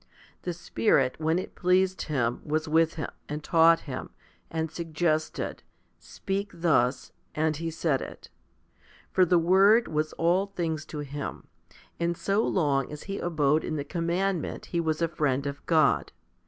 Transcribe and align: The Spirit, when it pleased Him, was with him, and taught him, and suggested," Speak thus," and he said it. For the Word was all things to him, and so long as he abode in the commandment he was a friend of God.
The 0.41 0.53
Spirit, 0.53 1.19
when 1.19 1.37
it 1.37 1.53
pleased 1.53 2.01
Him, 2.09 2.41
was 2.43 2.67
with 2.67 2.95
him, 2.95 3.11
and 3.29 3.43
taught 3.43 3.81
him, 3.81 4.09
and 4.49 4.71
suggested," 4.71 5.61
Speak 5.99 6.49
thus," 6.51 7.11
and 7.35 7.57
he 7.57 7.69
said 7.69 8.01
it. 8.01 8.31
For 9.11 9.25
the 9.25 9.37
Word 9.37 9.87
was 9.87 10.13
all 10.13 10.47
things 10.47 10.85
to 10.87 11.01
him, 11.01 11.45
and 11.99 12.17
so 12.17 12.41
long 12.43 12.91
as 12.91 13.03
he 13.03 13.19
abode 13.19 13.63
in 13.63 13.75
the 13.75 13.83
commandment 13.85 14.65
he 14.73 14.79
was 14.79 15.03
a 15.03 15.07
friend 15.07 15.45
of 15.45 15.63
God. 15.67 16.11